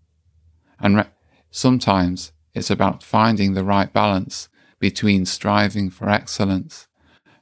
and 0.80 0.98
re- 0.98 1.06
Sometimes 1.52 2.32
it's 2.54 2.70
about 2.70 3.04
finding 3.04 3.54
the 3.54 3.64
right 3.64 3.92
balance 3.92 4.50
between 4.80 5.26
striving 5.26 5.90
for 5.90 6.10
excellence 6.10 6.88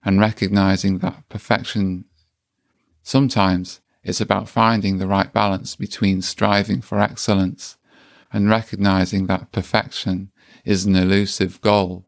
and 0.04 0.20
recognizing 0.20 1.00
that 1.00 1.28
perfection. 1.30 2.06
Sometimes 3.04 3.82
it's 4.04 4.22
about 4.22 4.48
finding 4.48 4.98
the 4.98 5.08
right 5.08 5.32
balance 5.32 5.76
between 5.76 6.22
striving 6.22 6.82
for 6.82 7.00
excellence 7.00 7.78
and 8.32 8.50
recognizing 8.50 9.28
that 9.28 9.52
perfection 9.52 10.32
is 10.66 10.86
an 10.86 10.96
elusive 10.96 11.62
goal. 11.62 12.06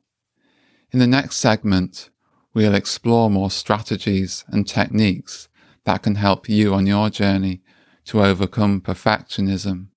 In 0.91 0.99
the 0.99 1.07
next 1.07 1.37
segment, 1.37 2.09
we'll 2.53 2.75
explore 2.75 3.29
more 3.29 3.51
strategies 3.51 4.43
and 4.47 4.67
techniques 4.67 5.47
that 5.85 6.03
can 6.03 6.15
help 6.15 6.49
you 6.49 6.73
on 6.73 6.87
your 6.87 7.09
journey 7.09 7.61
to 8.05 8.23
overcome 8.23 8.81
perfectionism. 8.81 9.87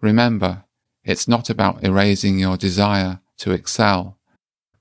Remember, 0.00 0.64
it's 1.04 1.28
not 1.28 1.50
about 1.50 1.84
erasing 1.84 2.38
your 2.38 2.56
desire 2.56 3.20
to 3.38 3.52
excel, 3.52 4.18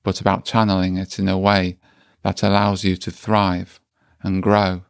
but 0.03 0.21
about 0.21 0.45
channeling 0.45 0.97
it 0.97 1.19
in 1.19 1.27
a 1.27 1.37
way 1.37 1.77
that 2.23 2.43
allows 2.43 2.83
you 2.83 2.95
to 2.97 3.11
thrive 3.11 3.79
and 4.21 4.41
grow. 4.41 4.83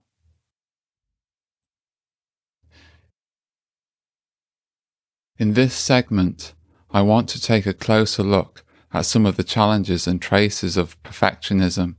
In 5.42 5.56
this 5.56 5.74
segment, 5.74 6.54
I 6.92 7.02
want 7.02 7.28
to 7.30 7.42
take 7.42 7.66
a 7.66 7.74
closer 7.74 8.22
look 8.22 8.64
at 8.94 9.08
some 9.08 9.26
of 9.26 9.38
the 9.38 9.44
challenges 9.44 10.06
and 10.06 10.22
traces 10.22 10.78
of 10.78 11.02
perfectionism 11.02 11.96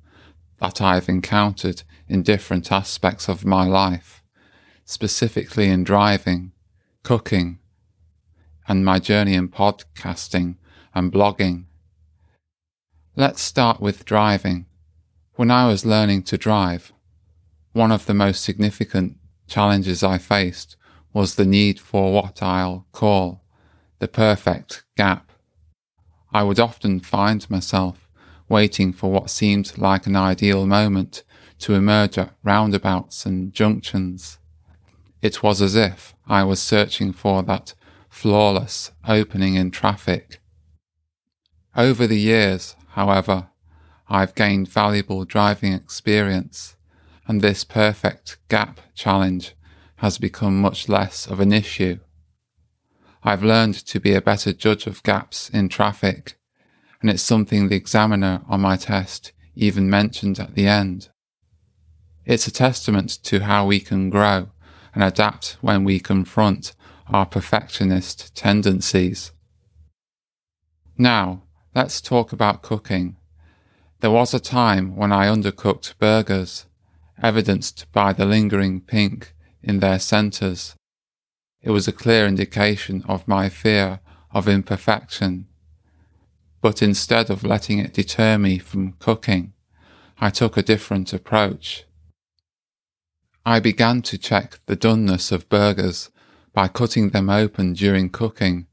that 0.59 0.81
I've 0.81 1.09
encountered 1.09 1.83
in 2.07 2.23
different 2.23 2.71
aspects 2.71 3.29
of 3.29 3.45
my 3.45 3.67
life, 3.67 4.23
specifically 4.85 5.69
in 5.69 5.83
driving, 5.83 6.53
cooking, 7.03 7.59
and 8.69 8.85
my 8.85 9.01
journey 9.01 9.35
in 9.35 9.49
podcasting 9.49 10.55
and 10.95 11.13
blogging. 11.13 11.65
Let's 13.17 13.43
start 13.43 13.81
with 13.81 14.05
driving. 14.05 14.67
When 15.35 15.51
I 15.51 15.67
was 15.67 15.85
learning 15.85 16.23
to 16.31 16.39
drive, 16.39 16.93
one 17.73 17.91
of 17.91 18.07
the 18.07 18.15
most 18.15 18.45
significant 18.45 19.17
challenges 19.49 20.05
I 20.05 20.19
faced 20.19 20.77
was 21.13 21.35
the 21.35 21.45
need 21.45 21.79
for 21.79 22.13
what 22.13 22.43
I'll 22.43 22.87
call 22.93 23.43
the 23.99 24.09
perfect 24.09 24.85
gap. 24.97 25.31
I 26.33 26.43
would 26.43 26.59
often 26.59 27.01
find 27.01 27.49
myself 27.51 28.09
waiting 28.49 28.93
for 28.93 29.11
what 29.11 29.31
seemed 29.31 29.79
like 29.79 30.07
an 30.07 30.17
ideal 30.17 30.67
moment 30.67 31.23
to 31.61 31.75
emerge 31.75 32.19
at 32.19 32.35
roundabouts 32.43 33.25
and 33.25 33.53
junctions. 33.53 34.39
It 35.21 35.43
was 35.43 35.63
as 35.63 35.77
if 35.77 36.15
I 36.27 36.43
was 36.45 36.61
searching 36.61 37.13
for 37.13 37.43
that 37.45 37.75
flawless 38.11 38.91
opening 39.07 39.55
in 39.55 39.71
traffic. 39.71 40.41
Over 41.77 42.07
the 42.07 42.19
years, 42.19 42.77
however, 42.89 43.49
I've 44.09 44.35
gained 44.35 44.69
valuable 44.69 45.25
driving 45.25 45.73
experience, 45.73 46.77
and 47.27 47.41
this 47.41 47.65
perfect 47.65 48.37
gap 48.49 48.81
challenge 48.95 49.55
has 50.03 50.19
become 50.19 50.61
much 50.61 50.89
less 50.89 51.29
of 51.29 51.39
an 51.39 51.53
issue. 51.53 51.97
I've 53.23 53.45
learned 53.45 53.77
to 53.87 54.01
be 54.01 54.15
a 54.15 54.21
better 54.21 54.53
judge 54.53 54.89
of 54.89 55.05
gaps 55.05 55.49
in 55.51 55.69
traffic, 55.69 56.35
and 57.01 57.09
it's 57.09 57.23
something 57.23 57.69
the 57.69 57.77
examiner 57.77 58.43
on 58.49 58.63
my 58.63 58.77
test 58.77 59.31
even 59.55 59.89
mentioned 59.89 60.41
at 60.41 60.57
the 60.57 60.67
end. 60.67 61.09
It's 62.25 62.49
a 62.49 62.53
testament 62.53 63.11
to 63.23 63.45
how 63.45 63.65
we 63.65 63.79
can 63.79 64.11
grow 64.11 64.51
and 64.93 65.05
adapt 65.05 65.57
when 65.61 65.85
we 65.85 66.01
confront 66.01 66.75
our 67.07 67.25
perfectionist 67.25 68.35
tendencies. 68.35 69.31
Now, 70.99 71.45
let's 71.77 72.01
talk 72.01 72.33
about 72.33 72.63
cooking. 72.63 73.19
There 74.01 74.11
was 74.11 74.35
a 74.35 74.41
time 74.41 74.97
when 74.97 75.13
I 75.13 75.29
undercooked 75.29 75.97
burgers, 76.01 76.67
evidenced 77.23 77.87
by 77.93 78.13
the 78.13 78.27
lingering 78.27 78.81
pink 78.81 79.33
in 79.63 79.81
their 79.81 79.99
centres. 79.99 80.75
It 81.63 81.71
was 81.71 81.87
a 81.87 81.93
clear 81.93 82.27
indication 82.27 83.05
of 83.07 83.29
my 83.29 83.49
fear 83.49 84.01
of 84.33 84.49
imperfection. 84.49 85.47
But 86.61 86.83
instead 86.83 87.31
of 87.31 87.45
letting 87.45 87.79
it 87.79 87.95
deter 87.95 88.39
me 88.39 88.59
from 88.59 88.93
cooking, 88.99 89.53
I 90.19 90.31
took 90.31 90.57
a 90.57 90.63
different 90.63 91.13
approach. 91.13 91.85
I 93.45 93.59
began 93.59 94.03
to 94.03 94.19
check 94.19 94.61
the 94.67 94.77
doneness 94.77 95.33
of 95.33 95.49
burgers 95.49 96.11
by 96.53 96.69
cutting 96.69 97.11
them 97.11 97.29
open 97.29 97.73
during 97.73 98.09
cooking 98.11 98.67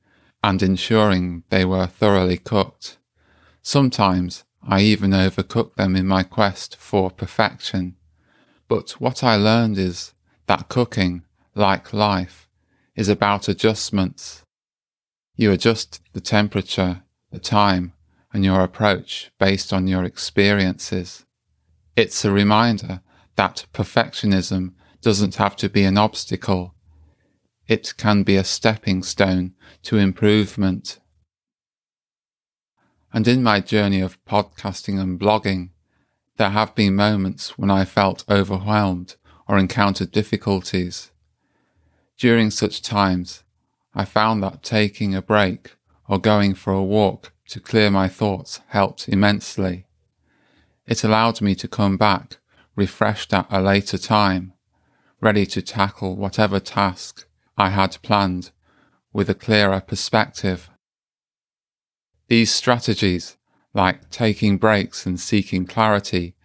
and 0.43 0.61
ensuring 0.61 1.43
they 1.49 1.65
were 1.65 1.87
thoroughly 1.87 2.37
cooked. 2.37 2.97
Sometimes 3.61 4.43
I 4.61 4.81
even 4.81 5.11
overcooked 5.11 5.75
them 5.75 5.95
in 5.95 6.05
my 6.05 6.23
quest 6.23 6.75
for 6.75 7.09
perfection. 7.09 7.95
But 8.67 8.91
what 9.01 9.23
I 9.23 9.35
learned 9.35 9.77
is 9.77 10.13
that 10.49 10.67
cooking, 10.67 11.21
like 11.53 11.93
life, 11.93 12.49
is 12.95 13.07
about 13.07 13.47
adjustments. 13.47 14.41
You 15.35 15.51
adjust 15.51 16.01
the 16.13 16.21
temperature, 16.21 17.03
the 17.31 17.37
time, 17.37 17.93
and 18.33 18.43
your 18.43 18.61
approach 18.61 19.29
based 19.37 19.71
on 19.71 19.85
your 19.85 20.03
experiences. 20.03 21.23
It's 21.95 22.25
a 22.25 22.31
reminder 22.31 23.01
that 23.35 23.67
perfectionism 23.75 24.73
doesn't 25.03 25.35
have 25.35 25.55
to 25.57 25.69
be 25.69 25.83
an 25.83 25.99
obstacle. 25.99 26.73
It 27.67 27.93
can 27.95 28.23
be 28.23 28.35
a 28.35 28.43
stepping 28.43 29.03
stone 29.03 29.53
to 29.83 29.99
improvement. 29.99 30.99
And 33.13 33.27
in 33.27 33.43
my 33.43 33.59
journey 33.59 34.01
of 34.01 34.17
podcasting 34.25 34.99
and 34.99 35.19
blogging, 35.19 35.69
there 36.37 36.49
have 36.49 36.73
been 36.73 36.95
moments 36.95 37.55
when 37.55 37.69
I 37.69 37.85
felt 37.85 38.25
overwhelmed 38.27 39.15
or 39.49 39.57
encountered 39.57 40.11
difficulties. 40.11 41.09
During 42.19 42.51
such 42.51 42.83
times, 42.83 43.43
I 43.95 44.05
found 44.05 44.43
that 44.43 44.61
taking 44.61 45.15
a 45.15 45.23
break 45.23 45.75
or 46.07 46.19
going 46.19 46.53
for 46.53 46.71
a 46.71 46.83
walk 46.83 47.33
to 47.47 47.59
clear 47.59 47.89
my 47.89 48.07
thoughts 48.07 48.61
helped 48.67 49.09
immensely. 49.09 49.87
It 50.85 51.03
allowed 51.03 51.41
me 51.41 51.55
to 51.55 51.67
come 51.67 51.97
back 51.97 52.37
refreshed 52.75 53.33
at 53.33 53.47
a 53.49 53.59
later 53.59 53.97
time, 53.97 54.53
ready 55.19 55.47
to 55.47 55.63
tackle 55.63 56.15
whatever 56.15 56.59
task 56.59 57.27
I 57.57 57.69
had 57.69 57.97
planned 58.03 58.51
with 59.11 59.31
a 59.31 59.35
clearer 59.35 59.81
perspective. 59.81 60.69
These 62.27 62.53
strategies, 62.53 63.35
like 63.73 64.11
taking 64.11 64.57
breaks 64.57 65.07
and 65.07 65.19
seeking 65.19 65.65
clarity, 65.65 66.35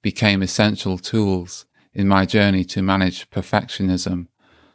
became 0.00 0.42
essential 0.42 0.96
tools 0.96 1.66
in 1.94 2.08
my 2.08 2.24
journey 2.24 2.64
to 2.64 2.82
manage 2.82 3.30
perfectionism 3.30 4.26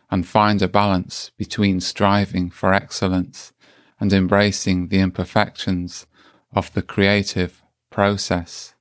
and 0.09 0.27
find 0.27 0.61
a 0.61 0.67
balance 0.67 1.31
between 1.37 1.79
striving 1.79 2.49
for 2.49 2.73
excellence 2.73 3.53
and 3.99 4.13
embracing 4.13 4.87
the 4.87 4.99
imperfections 4.99 6.05
of 6.53 6.71
the 6.73 6.81
creative 6.81 7.61
process. 7.89 8.73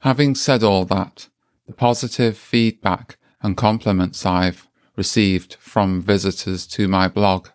Having 0.00 0.36
said 0.36 0.62
all 0.62 0.84
that, 0.86 1.28
the 1.66 1.72
positive 1.72 2.38
feedback 2.38 3.18
and 3.42 3.56
compliments 3.56 4.24
I've 4.24 4.68
received 4.96 5.54
from 5.60 6.02
visitors 6.02 6.66
to 6.68 6.88
my 6.88 7.08
blog 7.08 7.48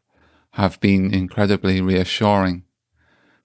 have 0.52 0.80
been 0.80 1.14
incredibly 1.14 1.82
reassuring. 1.82 2.64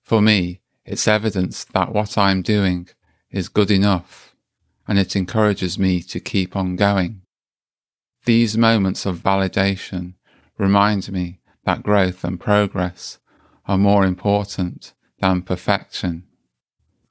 For 0.02 0.20
me, 0.20 0.60
it's 0.84 1.08
evidence 1.08 1.64
that 1.64 1.92
what 1.92 2.18
I'm 2.18 2.42
doing 2.42 2.88
is 3.30 3.48
good 3.48 3.70
enough, 3.70 4.27
and 4.88 4.98
it 4.98 5.14
encourages 5.14 5.78
me 5.78 6.00
to 6.02 6.18
keep 6.18 6.56
on 6.56 6.74
going. 6.74 7.20
These 8.24 8.56
moments 8.56 9.04
of 9.06 9.18
validation 9.18 10.14
remind 10.56 11.12
me 11.12 11.40
that 11.64 11.82
growth 11.82 12.24
and 12.24 12.40
progress 12.40 13.18
are 13.66 13.78
more 13.78 14.06
important 14.06 14.94
than 15.20 15.42
perfection. 15.42 16.24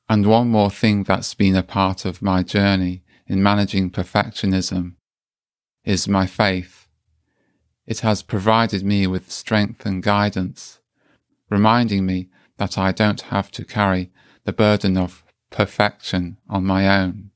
And 0.10 0.26
one 0.26 0.50
more 0.50 0.72
thing 0.72 1.04
that's 1.04 1.36
been 1.36 1.56
a 1.56 1.64
part 1.64 2.04
of 2.04 2.22
my 2.22 2.42
journey 2.42 3.04
in 3.28 3.44
managing 3.44 3.92
perfectionism 3.92 4.96
is 5.84 6.08
my 6.08 6.26
faith. 6.26 6.88
It 7.86 8.00
has 8.00 8.24
provided 8.24 8.84
me 8.84 9.06
with 9.06 9.32
strength 9.32 9.86
and 9.86 10.02
guidance, 10.02 10.80
reminding 11.50 12.06
me 12.06 12.30
that 12.58 12.78
I 12.78 12.92
don't 12.92 13.22
have 13.22 13.52
to 13.52 13.64
carry 13.64 14.12
the 14.46 14.54
burden 14.54 14.98
of 14.98 15.24
perfection 15.52 16.38
on 16.50 16.66
my 16.66 16.88
own. 16.88 17.32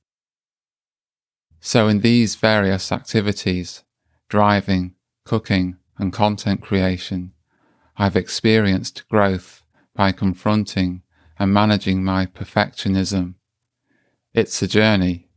So, 1.62 1.88
in 1.88 2.02
these 2.02 2.36
various 2.36 2.92
activities 2.92 3.84
driving, 4.28 4.96
cooking, 5.26 5.78
and 5.98 6.12
content 6.12 6.62
creation 6.62 7.34
I've 7.98 8.16
experienced 8.16 9.08
growth 9.10 9.62
by 9.94 10.12
confronting 10.12 11.04
and 11.38 11.54
managing 11.54 12.04
my 12.04 12.26
perfectionism. 12.26 13.36
It's 14.34 14.60
a 14.62 14.68
journey, 14.68 15.28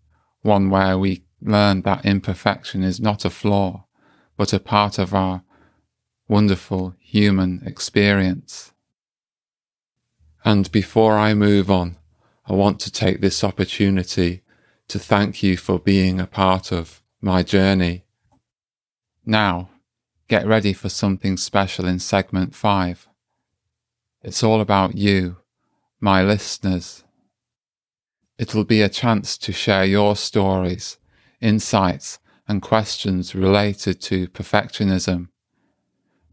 one 0.41 0.71
where 0.71 0.97
we 0.97 1.25
learn 1.43 1.83
that 1.83 2.07
imperfection 2.07 2.83
is 2.83 3.01
not 3.01 3.25
a 3.25 3.31
flaw, 3.31 3.85
but 4.37 4.53
a 4.53 4.61
part 4.61 4.99
of 4.99 5.13
our 5.13 5.43
wonderful 6.29 6.95
human 6.99 7.63
experience. 7.67 8.73
And 10.45 10.71
before 10.73 11.19
I 11.19 11.35
move 11.35 11.71
on, 11.71 11.97
I 12.47 12.53
want 12.53 12.81
to 12.81 12.91
take 12.91 13.21
this 13.21 13.43
opportunity 13.43 14.43
to 14.89 14.99
thank 14.99 15.43
you 15.43 15.57
for 15.57 15.79
being 15.79 16.21
a 16.21 16.27
part 16.27 16.73
of 16.73 17.03
my 17.21 17.43
journey. 17.43 18.05
Now, 19.25 19.71
get 20.29 20.47
ready 20.47 20.73
for 20.73 20.89
something 20.89 21.37
special 21.37 21.87
in 21.87 21.99
segment 21.99 22.55
five. 22.55 23.09
It's 24.23 24.43
all 24.43 24.61
about 24.61 24.97
you 24.97 25.39
my 26.01 26.23
listeners. 26.23 27.03
It'll 28.39 28.65
be 28.65 28.83
a 28.83 28.91
chance 28.91 29.39
to 29.39 29.53
share 29.53 29.87
your 29.87 30.17
stories, 30.17 30.99
insights, 31.41 32.19
and 32.47 32.61
questions 32.61 33.35
related 33.35 34.03
to 34.03 34.29
perfectionism. 34.29 35.29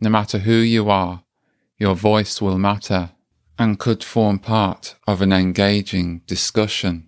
No 0.02 0.10
matter 0.10 0.40
who 0.40 0.56
you 0.56 0.90
are, 0.90 1.24
your 1.78 1.96
voice 1.96 2.42
will 2.42 2.58
matter 2.58 3.12
and 3.58 3.80
could 3.80 4.04
form 4.04 4.40
part 4.40 4.96
of 5.08 5.22
an 5.22 5.32
engaging 5.32 6.22
discussion. 6.26 7.08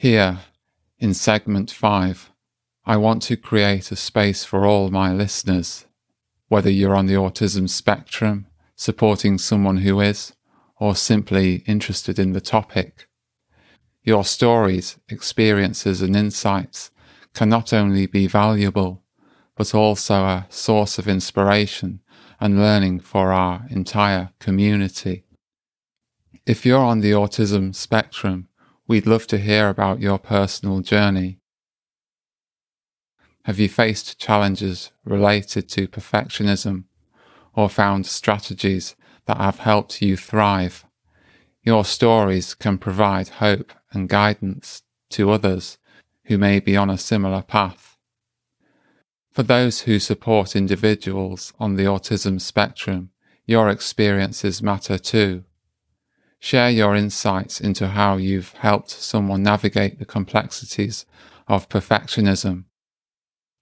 Here, 0.00 0.42
in 1.00 1.12
segment 1.12 1.72
5, 1.72 2.30
I 2.86 2.96
want 2.96 3.20
to 3.22 3.36
create 3.36 3.90
a 3.90 3.96
space 3.96 4.44
for 4.44 4.64
all 4.64 4.92
my 4.92 5.12
listeners 5.12 5.86
whether 6.46 6.70
you're 6.70 6.94
on 6.94 7.06
the 7.06 7.14
autism 7.14 7.68
spectrum, 7.68 8.46
supporting 8.76 9.38
someone 9.38 9.78
who 9.78 10.00
is, 10.00 10.34
or 10.76 10.94
simply 10.94 11.64
interested 11.66 12.16
in 12.16 12.32
the 12.32 12.40
topic. 12.40 13.08
Your 14.04 14.24
stories, 14.24 14.98
experiences, 15.08 16.00
and 16.00 16.14
insights 16.14 16.92
can 17.34 17.48
not 17.48 17.72
only 17.72 18.06
be 18.06 18.28
valuable, 18.28 19.02
but 19.56 19.74
also 19.74 20.22
a 20.22 20.46
source 20.48 21.00
of 21.00 21.08
inspiration 21.08 22.00
and 22.38 22.60
learning 22.60 23.00
for 23.00 23.32
our 23.32 23.66
entire 23.68 24.30
community. 24.38 25.24
If 26.46 26.64
you're 26.64 26.78
on 26.78 27.00
the 27.00 27.10
autism 27.10 27.74
spectrum, 27.74 28.47
we'd 28.88 29.06
love 29.06 29.26
to 29.28 29.38
hear 29.38 29.68
about 29.68 30.00
your 30.00 30.18
personal 30.18 30.80
journey 30.80 31.38
have 33.48 33.58
you 33.58 33.66
faced 33.66 34.18
challenges 34.18 34.92
related 35.06 35.70
to 35.70 35.88
perfectionism 35.88 36.84
or 37.54 37.70
found 37.70 38.04
strategies 38.04 38.94
that 39.24 39.38
have 39.38 39.60
helped 39.60 40.02
you 40.02 40.18
thrive? 40.18 40.84
Your 41.62 41.86
stories 41.86 42.52
can 42.52 42.76
provide 42.76 43.28
hope 43.40 43.72
and 43.90 44.06
guidance 44.06 44.82
to 45.12 45.30
others 45.30 45.78
who 46.24 46.36
may 46.36 46.60
be 46.60 46.76
on 46.76 46.90
a 46.90 46.98
similar 46.98 47.40
path. 47.40 47.96
For 49.30 49.42
those 49.42 49.80
who 49.80 49.98
support 49.98 50.54
individuals 50.54 51.54
on 51.58 51.76
the 51.76 51.84
autism 51.84 52.42
spectrum, 52.42 53.12
your 53.46 53.70
experiences 53.70 54.62
matter 54.62 54.98
too. 54.98 55.44
Share 56.40 56.70
your 56.70 56.94
insights 56.94 57.60
into 57.60 57.88
how 57.88 58.16
you've 58.16 58.52
helped 58.52 58.90
someone 58.90 59.42
navigate 59.42 59.98
the 59.98 60.04
complexities 60.04 61.04
of 61.48 61.68
perfectionism. 61.68 62.64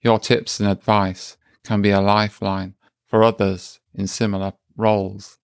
Your 0.01 0.19
tips 0.19 0.59
and 0.59 0.69
advice 0.69 1.37
can 1.63 1.81
be 1.81 1.89
a 1.89 2.01
lifeline 2.01 2.75
for 3.05 3.23
others 3.23 3.79
in 3.93 4.07
similar 4.07 4.53
roles. 4.75 5.39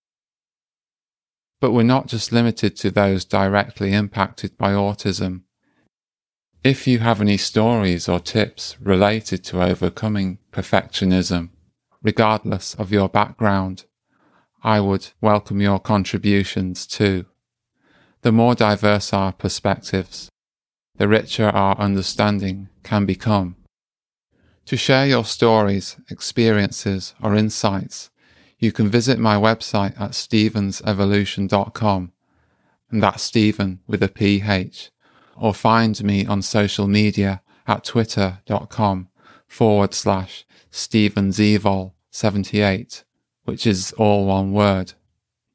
But 1.59 1.71
we're 1.71 1.83
not 1.83 2.07
just 2.07 2.31
limited 2.31 2.75
to 2.77 2.91
those 2.91 3.25
directly 3.25 3.93
impacted 3.93 4.57
by 4.57 4.71
autism. 4.71 5.41
If 6.63 6.87
you 6.87 6.99
have 6.99 7.19
any 7.19 7.37
stories 7.37 8.07
or 8.07 8.19
tips 8.19 8.77
related 8.79 9.43
to 9.45 9.63
overcoming 9.63 10.37
perfectionism, 10.51 11.49
regardless 12.01 12.75
of 12.75 12.91
your 12.91 13.09
background, 13.09 13.85
I 14.63 14.79
would 14.79 15.09
welcome 15.19 15.59
your 15.59 15.79
contributions 15.79 16.87
too. 16.87 17.25
The 18.21 18.31
more 18.31 18.55
diverse 18.55 19.11
our 19.11 19.33
perspectives, 19.33 20.29
the 20.95 21.09
richer 21.09 21.49
our 21.49 21.77
understanding 21.77 22.69
can 22.81 23.05
become. 23.05 23.57
To 24.67 24.77
share 24.77 25.05
your 25.05 25.25
stories, 25.25 25.97
experiences, 26.09 27.13
or 27.21 27.35
insights, 27.35 28.09
you 28.57 28.71
can 28.71 28.89
visit 28.89 29.19
my 29.19 29.35
website 29.35 29.99
at 29.99 30.11
stephensevolution.com, 30.11 32.13
and 32.89 33.03
that's 33.03 33.23
Stephen 33.23 33.81
with 33.87 34.01
a 34.01 34.07
PH, 34.07 34.91
or 35.35 35.53
find 35.53 36.01
me 36.01 36.25
on 36.25 36.41
social 36.41 36.87
media 36.87 37.41
at 37.67 37.83
twitter.com 37.83 39.09
forward 39.45 39.93
slash 39.93 40.45
stephensevol78, 40.71 43.03
which 43.45 43.67
is 43.67 43.91
all 43.93 44.25
one 44.25 44.53
word. 44.53 44.93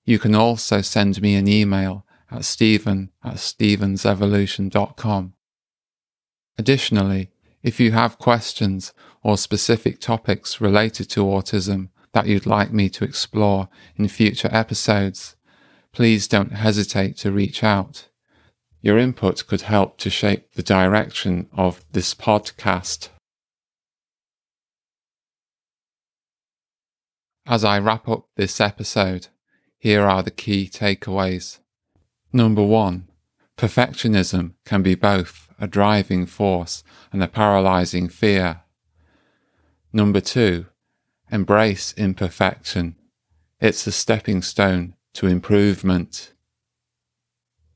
You 0.05 0.19
can 0.19 0.35
also 0.35 0.81
send 0.81 1.21
me 1.21 1.35
an 1.35 1.49
email 1.49 2.05
at 2.31 2.45
stephen 2.45 3.11
at 3.25 3.35
stephensevolution.com. 3.35 5.33
Additionally, 6.57 7.31
if 7.63 7.81
you 7.81 7.93
have 7.93 8.19
questions 8.19 8.93
or 9.23 9.37
specific 9.37 10.01
topics 10.01 10.61
related 10.61 11.11
to 11.11 11.25
autism 11.25 11.89
that 12.13 12.27
you'd 12.27 12.47
like 12.47 12.73
me 12.73 12.89
to 12.89 13.05
explore 13.05 13.69
in 13.97 14.09
future 14.09 14.49
episodes, 14.51 15.37
please 15.93 16.29
don't 16.29 16.53
hesitate 16.53 17.17
to 17.19 17.33
reach 17.33 17.63
out. 17.63 18.09
Your 18.81 18.99
input 18.99 19.47
could 19.47 19.63
help 19.63 19.99
to 19.99 20.11
shape 20.11 20.53
the 20.55 20.63
direction 20.63 21.49
of 21.53 21.85
this 21.93 22.15
podcast. 22.15 23.09
As 27.49 27.65
I 27.65 27.79
wrap 27.79 28.07
up 28.11 28.27
this 28.37 28.61
episode, 28.61 29.29
here 29.79 30.03
are 30.03 30.23
the 30.23 30.31
key 30.31 30.69
takeaways. 30.69 31.61
Number 32.31 32.63
one, 32.63 33.09
perfectionism 33.57 34.53
can 34.67 34.83
be 34.83 34.95
both 34.95 35.49
a 35.59 35.67
driving 35.67 36.27
force 36.27 36.85
and 37.11 37.23
a 37.23 37.27
paralyzing 37.27 38.11
fear. 38.11 38.65
Number 39.95 40.21
two, 40.21 40.67
embrace 41.33 41.95
imperfection. 41.97 42.97
It's 43.61 43.87
a 43.87 43.93
stepping 43.93 44.43
stone 44.43 44.95
to 45.15 45.27
improvement. 45.27 46.35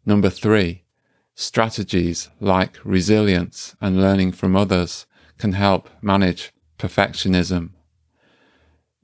Number 0.04 0.28
three, 0.28 0.84
strategies 1.34 2.28
like 2.40 2.76
resilience 2.84 3.74
and 3.80 4.02
learning 4.02 4.32
from 4.32 4.54
others 4.54 5.06
can 5.38 5.52
help 5.52 5.88
manage 6.02 6.52
perfectionism. 6.78 7.70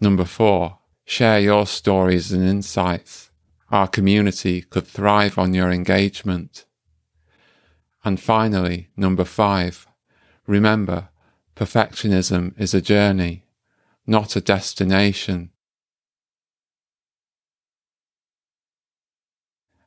Number 0.00 0.24
four, 0.24 0.78
share 1.04 1.40
your 1.40 1.66
stories 1.66 2.32
and 2.32 2.44
insights 2.44 3.28
our 3.70 3.86
community 3.86 4.62
could 4.62 4.86
thrive 4.86 5.38
on 5.38 5.52
your 5.52 5.70
engagement. 5.70 6.64
And 8.04 8.18
finally, 8.18 8.88
number 8.96 9.24
five, 9.24 9.86
remember 10.46 11.08
perfectionism 11.54 12.58
is 12.58 12.72
a 12.72 12.80
journey, 12.80 13.44
not 14.06 14.36
a 14.36 14.40
destination. 14.40 15.50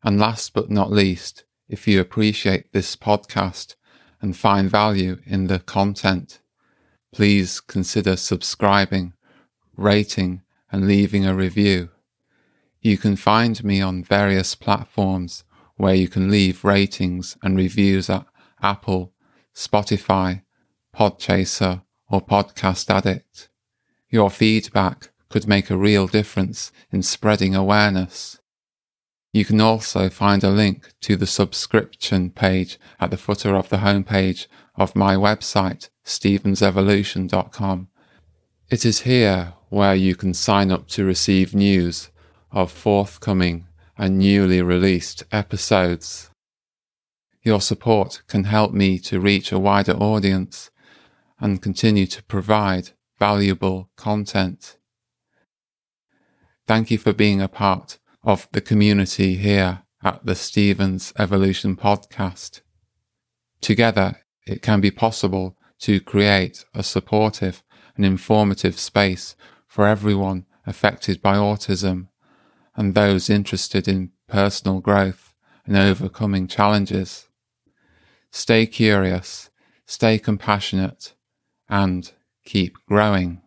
And 0.04 0.20
last 0.20 0.54
but 0.54 0.70
not 0.70 0.92
least, 0.92 1.46
if 1.68 1.88
you 1.88 2.00
appreciate 2.00 2.74
this 2.74 2.96
podcast 2.96 3.76
and 4.22 4.38
find 4.38 4.70
value 4.70 5.20
in 5.26 5.48
the 5.48 5.60
content, 5.60 6.40
please 7.12 7.60
consider 7.60 8.16
subscribing, 8.16 9.14
rating, 9.76 10.42
and 10.72 10.88
leaving 10.88 11.26
a 11.26 11.36
review. 11.36 11.90
You 12.82 12.98
can 12.98 13.16
find 13.16 13.64
me 13.64 13.82
on 13.82 14.04
various 14.04 14.56
platforms 14.56 15.44
where 15.76 15.94
you 15.94 16.08
can 16.08 16.32
leave 16.32 16.64
ratings 16.64 17.38
and 17.44 17.58
reviews 17.58 18.10
at 18.10 18.26
Apple, 18.62 19.14
Spotify, 19.54 20.44
Podchaser, 20.96 21.84
or 22.10 22.22
Podcast 22.22 22.90
Addict. 22.90 23.50
Your 24.10 24.30
feedback 24.30 25.12
could 25.30 25.48
make 25.48 25.70
a 25.70 25.78
real 25.78 26.08
difference 26.08 26.72
in 26.92 27.02
spreading 27.02 27.56
awareness. 27.56 28.40
You 29.34 29.46
can 29.46 29.62
also 29.62 30.10
find 30.10 30.44
a 30.44 30.50
link 30.50 30.92
to 31.02 31.16
the 31.16 31.28
subscription 31.28 32.32
page 32.32 32.78
at 33.00 33.12
the 33.12 33.18
footer 33.18 33.56
of 33.56 33.70
the 33.70 33.78
homepage 33.78 34.48
of 34.76 34.96
my 34.96 35.16
website, 35.16 35.90
stephensevolution.com. 36.06 37.88
It 38.70 38.86
is 38.86 39.02
here 39.02 39.54
where 39.72 39.96
you 39.96 40.14
can 40.14 40.34
sign 40.34 40.70
up 40.70 40.86
to 40.86 41.06
receive 41.06 41.56
news 41.56 42.10
of 42.52 42.70
forthcoming 42.70 43.66
and 43.98 44.20
newly 44.20 44.62
released 44.62 45.24
episodes. 45.32 46.30
Your 47.42 47.62
support 47.62 48.22
can 48.28 48.44
help 48.44 48.74
me 48.74 49.00
to 49.00 49.22
reach 49.22 49.50
a 49.50 49.58
wider 49.58 49.94
audience 49.94 50.72
and 51.40 51.62
continue 51.62 52.06
to 52.08 52.22
provide 52.24 52.90
valuable 53.18 53.90
content. 53.96 54.76
Thank 56.68 56.92
you 56.92 56.98
for 56.98 57.14
being 57.14 57.42
a 57.42 57.48
part 57.48 57.98
of 58.24 58.50
the 58.52 58.60
community 58.60 59.38
here 59.38 59.84
at 60.04 60.26
the 60.26 60.36
Stephen's 60.36 61.14
Evolution 61.18 61.78
Podcast. 61.78 62.60
Together, 63.62 64.20
it 64.46 64.62
can 64.62 64.82
be 64.82 64.92
possible 64.92 65.56
to 65.80 66.02
create 66.02 66.66
a 66.74 66.84
supportive 66.84 67.64
and 67.96 68.06
informative 68.06 68.78
space 68.78 69.38
for 69.72 69.88
everyone 69.88 70.46
affected 70.68 71.22
by 71.22 71.34
autism 71.38 72.10
and 72.76 72.94
those 72.94 73.30
interested 73.30 73.88
in 73.88 74.12
personal 74.28 74.82
growth 74.82 75.34
and 75.66 75.78
overcoming 75.78 76.46
challenges. 76.46 77.30
Stay 78.32 78.66
curious, 78.66 79.50
stay 79.86 80.20
compassionate, 80.20 81.14
and 81.70 82.12
keep 82.44 82.76
growing. 82.86 83.41